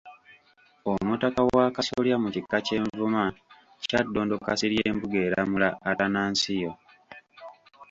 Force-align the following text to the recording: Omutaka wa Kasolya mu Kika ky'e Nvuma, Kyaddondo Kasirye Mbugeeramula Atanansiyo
Omutaka 0.91 1.41
wa 1.55 1.65
Kasolya 1.75 2.15
mu 2.23 2.29
Kika 2.35 2.57
ky'e 2.65 2.79
Nvuma, 2.85 3.23
Kyaddondo 3.83 4.35
Kasirye 4.45 4.85
Mbugeeramula 4.95 5.69
Atanansiyo 5.89 6.71